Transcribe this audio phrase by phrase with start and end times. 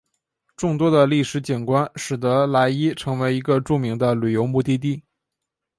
[0.57, 5.03] 众多的历史景观使得莱伊成为一个著名的旅游目的地。